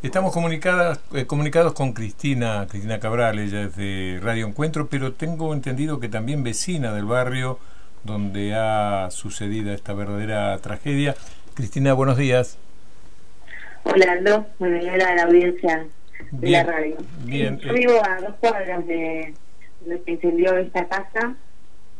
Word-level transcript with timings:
Estamos 0.00 0.32
comunicadas, 0.32 1.00
eh, 1.12 1.26
comunicados 1.26 1.72
con 1.72 1.92
Cristina, 1.92 2.68
Cristina 2.70 3.00
Cabral, 3.00 3.40
ella 3.40 3.62
es 3.62 3.74
de 3.74 4.20
Radio 4.22 4.46
Encuentro, 4.46 4.86
pero 4.86 5.12
tengo 5.12 5.52
entendido 5.52 5.98
que 5.98 6.08
también 6.08 6.44
vecina 6.44 6.94
del 6.94 7.04
barrio 7.04 7.58
donde 8.04 8.54
ha 8.54 9.08
sucedido 9.10 9.72
esta 9.72 9.94
verdadera 9.94 10.56
tragedia. 10.58 11.16
Cristina, 11.54 11.94
buenos 11.94 12.16
días. 12.16 12.58
Hola 13.82 14.12
Aldo, 14.12 14.46
bueno, 14.60 14.80
yo 14.80 14.88
era 14.88 15.16
la 15.16 15.24
audiencia 15.24 15.84
de 16.30 16.48
la 16.48 16.62
radio. 16.62 16.96
Bien. 17.24 17.58
Yo 17.58 17.74
vivo 17.74 18.00
a 18.08 18.20
dos 18.20 18.36
cuadras 18.38 18.86
de 18.86 19.34
donde 19.80 20.04
se 20.04 20.10
incendió 20.12 20.56
esta 20.58 20.86
casa, 20.86 21.34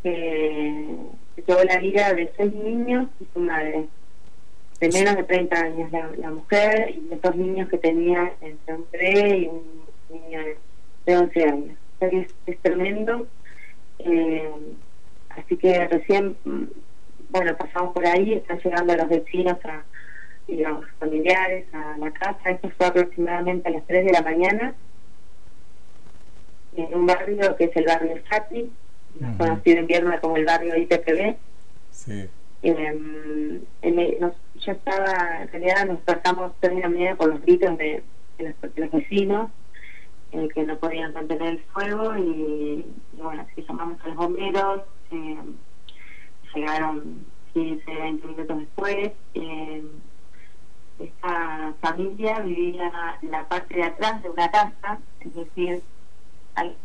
que 0.05 0.97
se 1.35 1.43
llevó 1.43 1.65
la 1.65 1.79
vida 1.79 2.15
de 2.15 2.33
seis 2.37 2.55
niños 2.55 3.09
y 3.19 3.27
su 3.35 3.41
madre 3.41 3.89
de 4.81 4.89
menos 4.91 5.17
de 5.17 5.25
30 5.25 5.57
años 5.57 5.93
la, 5.93 6.31
mujer 6.31 6.91
y 6.91 7.15
dos 7.17 7.35
niños 7.35 7.69
que 7.69 7.79
tenía 7.79 8.33
entre 8.41 8.75
un 8.75 8.87
3 8.91 9.35
y 9.35 9.47
un 9.47 9.85
niño 10.11 10.41
de, 11.05 11.17
11 11.17 11.45
años. 11.45 11.77
O 11.97 11.99
sea 11.99 12.11
que 12.11 12.29
es, 12.47 12.59
tremendo. 12.61 13.27
Eh, 13.99 14.51
así 15.31 15.57
que 15.57 15.87
recién, 15.89 16.37
mm, 16.45 16.65
bueno, 17.31 17.57
pasamos 17.57 17.93
por 17.93 18.07
ahí, 18.07 18.35
están 18.35 18.59
llegando 18.61 18.97
los 18.97 19.09
vecinos 19.09 19.57
a, 19.65 19.83
y 20.47 20.57
los 20.57 20.85
familiares 20.99 21.67
a 21.75 21.97
la 21.99 22.11
casa. 22.13 22.51
Esto 22.51 22.71
fue 22.77 22.87
aproximadamente 22.87 23.69
a 23.69 23.73
las 23.73 23.87
3 23.87 24.05
de 24.07 24.13
la 24.13 24.23
mañana 24.23 24.75
en 26.77 26.95
un 26.95 27.07
barrio 27.07 27.57
que 27.57 27.65
es 27.65 27.77
el 27.77 27.85
barrio 27.85 28.17
Sati, 28.29 28.71
conocido 29.37 29.79
en 29.79 29.87
Vierna 29.87 30.21
como 30.21 30.37
el 30.37 30.45
barrio 30.45 30.77
IPPB. 30.77 31.37
Sí. 31.91 32.29
Eh, 32.63 33.61
ya 34.67 34.73
estaba, 34.73 35.43
en 35.43 35.49
realidad 35.49 35.87
nos 35.87 36.01
pasamos 36.01 36.53
tres 36.61 36.83
por 37.17 37.29
los 37.29 37.43
gritos 37.43 37.79
de, 37.79 38.03
los, 38.39 38.91
vecinos 38.91 39.51
eh, 40.33 40.49
que 40.55 40.65
no 40.65 40.77
podían 40.79 41.13
contener 41.13 41.49
el 41.49 41.61
fuego 41.73 42.17
y, 42.17 42.85
bueno, 43.15 43.43
así 43.43 43.65
llamamos 43.67 43.99
a 44.03 44.09
los 44.09 44.17
bomberos, 44.17 44.83
eh, 45.11 45.39
llegaron 46.55 47.25
15, 47.55 47.85
20 47.87 48.27
minutos 48.27 48.59
después. 48.59 49.13
Eh, 49.35 49.85
esta 50.99 51.75
familia 51.81 52.41
vivía 52.41 53.19
en 53.23 53.31
la 53.31 53.49
parte 53.49 53.75
de 53.75 53.85
atrás 53.85 54.23
de 54.23 54.31
una 54.31 54.51
casa, 54.51 54.99
es 55.21 55.35
decir, 55.35 55.83
al 56.57 56.77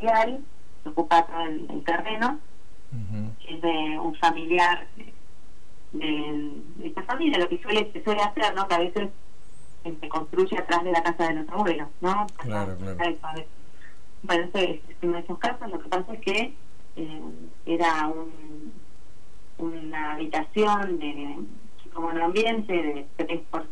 real, 0.00 0.44
se 0.82 0.88
ocupa 0.90 1.26
todo 1.26 1.40
el, 1.46 1.84
terreno, 1.84 2.38
es 3.54 3.62
de 3.62 3.98
un 3.98 4.14
familiar 4.16 4.86
de, 5.92 6.62
esta 6.84 7.02
familia, 7.02 7.38
lo 7.38 7.48
que 7.48 7.60
suele, 7.62 7.90
se 7.92 8.02
suele 8.02 8.22
hacer, 8.22 8.54
¿no? 8.54 8.66
Que 8.68 8.74
a 8.74 8.78
veces 8.78 9.08
se 9.82 10.08
construye 10.08 10.58
atrás 10.58 10.84
de 10.84 10.92
la 10.92 11.02
casa 11.02 11.28
de 11.28 11.34
los 11.34 11.48
abuelos, 11.48 11.88
¿no? 12.00 12.26
Claro, 12.38 12.76
claro. 12.76 13.44
Bueno, 14.22 14.44
este 14.44 14.82
es 14.88 14.96
uno 15.02 15.14
de 15.14 15.20
esos 15.20 15.38
casos. 15.38 15.70
Lo 15.70 15.80
que 15.80 15.88
pasa 15.88 16.12
es 16.12 16.20
que 16.20 16.54
eh, 16.96 17.22
era 17.66 18.06
un, 18.06 18.72
una 19.58 20.12
habitación 20.12 20.98
de 20.98 21.36
como 21.92 22.08
un 22.08 22.20
ambiente 22.20 22.72
de 22.72 23.06
3 23.16 23.40
por 23.50 23.66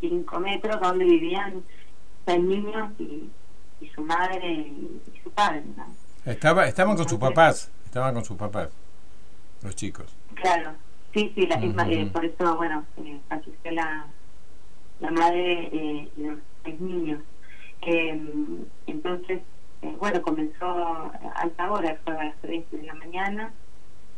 5 0.00 0.40
metros 0.40 0.80
donde 0.80 1.04
vivían 1.04 1.62
seis 2.26 2.42
niños 2.42 2.90
y, 2.98 3.30
y 3.80 3.88
su 3.88 4.02
madre 4.02 4.48
y, 4.48 5.00
su 5.22 5.30
padre. 5.30 5.62
¿no? 5.76 5.86
Estaba, 6.24 6.66
estaban 6.66 6.96
con 6.96 7.08
sus 7.08 7.18
papás, 7.18 7.70
estaban 7.84 8.14
con 8.14 8.24
sus 8.24 8.36
papás, 8.36 8.70
los 9.62 9.76
chicos. 9.76 10.16
Claro, 10.34 10.72
Sí, 11.12 11.30
sí, 11.34 11.46
la, 11.46 11.56
eh, 11.56 12.06
por 12.10 12.24
eso, 12.24 12.56
bueno, 12.56 12.86
eh, 12.96 13.20
asistió 13.28 13.70
la, 13.72 14.06
la 15.00 15.10
madre 15.10 15.68
eh, 15.70 16.08
y 16.16 16.22
los 16.22 16.38
seis 16.64 16.80
niños. 16.80 17.20
Em, 17.82 18.64
entonces, 18.86 19.42
eh, 19.82 19.96
bueno, 19.98 20.22
comenzó 20.22 20.64
a 20.64 21.10
alta 21.36 21.70
hora, 21.70 21.98
fue 22.02 22.16
a 22.16 22.24
las 22.24 22.36
3 22.40 22.64
de 22.70 22.82
la 22.84 22.94
mañana, 22.94 23.52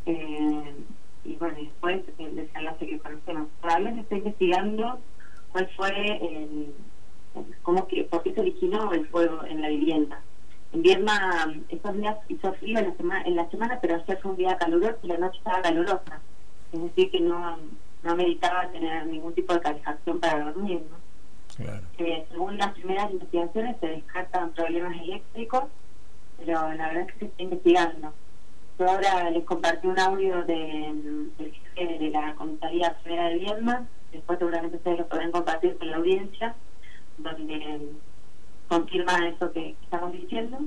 y 0.07 1.35
bueno, 1.37 1.57
después 1.59 2.03
el 2.19 2.37
desenlace 2.37 2.87
que 2.87 2.99
conocemos. 2.99 3.49
Se 3.63 4.01
está 4.01 4.17
investigando 4.17 5.01
cuál 5.51 5.69
fue 5.77 5.91
el, 5.91 6.75
cómo 7.63 7.89
que, 7.89 8.05
por 8.05 8.23
qué 8.23 8.35
se 8.35 8.41
originó 8.41 8.93
el 8.93 9.07
fuego 9.09 9.43
en 9.45 9.63
la 9.63 9.69
vivienda. 9.69 10.21
En 10.75 10.83
Vierna, 10.83 11.55
estos 11.69 11.97
días 11.97 12.17
hizo 12.29 12.53
frío 12.55 12.81
en 12.81 12.89
la, 12.89 12.97
semana, 12.97 13.23
en 13.25 13.37
la 13.37 13.49
semana, 13.49 13.79
pero 13.81 13.95
ayer 13.95 14.19
fue 14.21 14.33
un 14.33 14.37
día 14.37 14.57
caluroso 14.59 14.99
y 15.05 15.07
la 15.07 15.19
noche 15.19 15.39
estaba 15.39 15.63
calurosa 15.63 16.21
es 16.73 16.83
decir, 16.83 17.11
que 17.13 17.21
no, 17.21 17.57
no 18.03 18.17
meditaba 18.17 18.69
tener 18.73 19.07
ningún 19.07 19.33
tipo 19.35 19.55
de 19.55 19.61
calefacción 19.61 20.19
para 20.19 20.47
dormir. 20.47 20.83
¿no? 20.91 21.65
Eh, 21.99 22.27
según 22.29 22.59
las 22.59 22.73
primeras 22.73 23.13
investigaciones 23.13 23.77
se 23.79 23.87
descartan 23.87 24.51
problemas 24.51 25.01
eléctricos, 25.01 25.65
pero 26.39 26.73
la 26.75 26.89
verdad 26.89 27.03
es 27.03 27.13
que 27.13 27.19
se 27.21 27.25
está 27.27 27.43
investigando. 27.45 28.13
Yo 28.77 28.91
ahora 28.91 29.31
les 29.31 29.45
compartí 29.45 29.87
un 29.87 30.01
audio 30.01 30.43
de, 30.43 30.93
del 31.39 31.53
jefe 31.77 31.99
de 31.99 32.11
la 32.11 32.35
Comisaría 32.35 32.99
Primera 33.05 33.29
de 33.29 33.39
Viedma, 33.39 33.87
después 34.11 34.41
seguramente 34.41 34.79
ustedes 34.79 34.99
lo 34.99 35.07
podrán 35.07 35.31
compartir 35.31 35.79
con 35.79 35.89
la 35.89 35.99
audiencia, 35.99 36.57
donde 37.19 37.93
confirma 38.69 39.29
eso 39.29 39.53
que, 39.53 39.75
estamos 39.83 40.13
diciendo. 40.13 40.59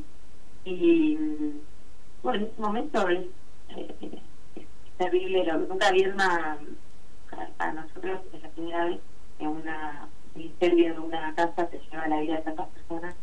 Y 0.65 1.17
bueno, 2.23 2.39
en 2.39 2.43
este 2.45 2.61
momento 2.61 3.07
es, 3.09 3.25
eh, 3.75 4.21
terrible, 4.97 5.45
lo, 5.45 5.59
nunca 5.59 5.87
había 5.87 6.09
una, 6.09 6.57
para 7.57 7.73
nosotros 7.73 8.19
es 8.33 8.41
la 8.41 8.49
primera 8.49 8.85
vez 8.85 8.99
que 9.37 9.47
una, 9.47 10.07
un 10.35 10.41
incendio 10.41 10.93
de 10.93 10.99
una 10.99 11.33
casa 11.35 11.69
se 11.69 11.79
lleva 11.79 12.07
la 12.07 12.21
vida 12.21 12.35
de 12.37 12.41
tantas 12.41 12.67
personas, 12.69 13.15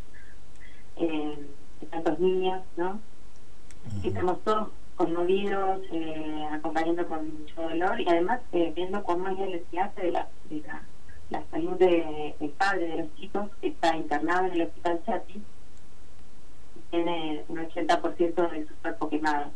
eh, 0.97 1.49
de 1.81 1.87
tantos 1.87 2.19
niños, 2.21 2.63
¿no? 2.77 3.01
estamos 4.03 4.43
todos 4.45 4.69
conmovidos, 4.97 5.81
eh, 5.93 6.47
acompañando 6.53 7.07
con 7.07 7.41
mucho 7.41 7.63
dolor 7.63 8.01
y 8.01 8.09
además 8.09 8.41
eh, 8.53 8.73
viendo 8.75 9.03
cómo 9.03 9.29
ella 9.29 9.47
les 9.47 9.63
hace 9.79 10.03
de 10.03 10.13
la, 10.13 10.29
de 10.49 10.61
la, 10.67 10.83
la 11.34 11.43
salud 11.50 11.77
de, 11.78 12.34
del 12.39 12.50
padre 12.50 12.87
de 12.89 12.97
los 12.99 13.15
chicos 13.17 13.49
que 13.61 13.69
está 13.69 13.97
internado 13.97 14.47
en 14.47 14.53
el 14.53 14.62
hospital 14.62 15.00
Chati 15.05 15.43
tiene 16.91 17.45
un 17.49 17.59
80% 17.59 18.50
de 18.50 18.67
su 18.67 18.75
cuerpo 18.77 19.09
quemado 19.09 19.50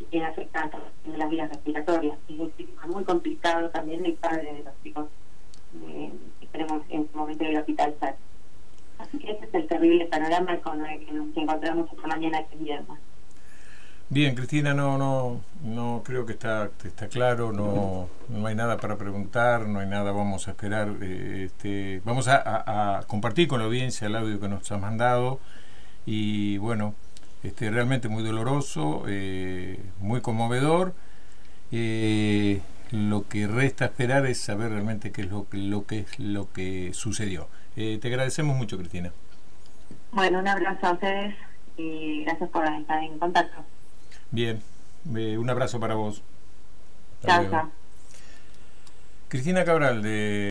y 0.00 0.04
tiene 0.06 0.26
afectadas 0.26 0.70
las 1.06 1.30
vías 1.30 1.48
respiratorias. 1.48 2.18
Es 2.28 2.38
decir, 2.38 2.68
es 2.82 2.88
muy 2.88 3.04
complicado 3.04 3.70
también 3.70 4.04
el 4.04 4.14
padre 4.14 4.54
de 4.54 4.64
los 4.64 4.74
chicos 4.82 5.06
eh, 5.86 6.12
que 6.40 6.46
tenemos 6.48 6.82
en 6.88 7.02
este 7.02 7.16
momento 7.16 7.44
en 7.44 7.50
el 7.50 7.58
hospital 7.58 7.94
SAT. 8.00 8.16
Así 8.98 9.18
que 9.18 9.30
ese 9.30 9.44
es 9.44 9.54
el 9.54 9.68
terrible 9.68 10.06
panorama 10.06 10.56
con 10.58 10.84
el 10.84 11.06
que 11.06 11.12
nos 11.12 11.36
encontramos 11.36 11.88
esta 11.92 12.08
mañana 12.08 12.38
aquí 12.38 12.56
en 12.56 12.64
Viernes. 12.64 12.98
Bien, 14.10 14.34
Cristina, 14.34 14.72
no, 14.72 14.96
no, 14.96 15.42
no 15.62 16.02
creo 16.04 16.24
que 16.24 16.32
está, 16.32 16.70
está 16.82 17.08
claro, 17.08 17.52
no, 17.52 18.08
no 18.28 18.46
hay 18.46 18.54
nada 18.54 18.78
para 18.78 18.96
preguntar, 18.96 19.66
no 19.68 19.80
hay 19.80 19.86
nada, 19.86 20.12
vamos 20.12 20.48
a 20.48 20.52
esperar, 20.52 20.88
eh, 21.02 21.44
este, 21.46 22.00
vamos 22.04 22.26
a, 22.28 23.04
compartir 23.06 23.48
con 23.48 23.60
la 23.60 23.66
audiencia 23.66 24.06
el 24.06 24.16
audio 24.16 24.40
que 24.40 24.48
nos 24.48 24.72
ha 24.72 24.78
mandado 24.78 25.40
y 26.06 26.56
bueno, 26.56 26.94
este, 27.42 27.70
realmente 27.70 28.08
muy 28.08 28.22
doloroso, 28.22 29.04
eh, 29.08 29.78
muy 30.00 30.22
conmovedor. 30.22 30.94
Eh, 31.70 32.62
lo 32.90 33.28
que 33.28 33.46
resta 33.46 33.86
esperar 33.86 34.24
es 34.26 34.40
saber 34.40 34.70
realmente 34.70 35.12
qué 35.12 35.22
es 35.22 35.30
lo, 35.30 35.46
lo 35.52 35.86
que 35.86 36.00
es 36.00 36.18
lo 36.18 36.50
que 36.52 36.90
sucedió. 36.94 37.48
Eh, 37.76 37.98
te 38.00 38.08
agradecemos 38.08 38.56
mucho, 38.56 38.78
Cristina. 38.78 39.12
Bueno, 40.12 40.38
un 40.38 40.48
abrazo 40.48 40.86
a 40.86 40.92
ustedes 40.92 41.34
y 41.76 42.24
gracias 42.24 42.48
por 42.50 42.64
estar 42.64 43.02
en 43.02 43.18
contacto. 43.18 43.64
Bien, 44.30 44.62
un 45.04 45.50
abrazo 45.50 45.80
para 45.80 45.94
vos. 45.94 46.22
Chao. 47.24 47.70
Cristina 49.28 49.64
Cabral 49.64 50.02
de 50.02 50.46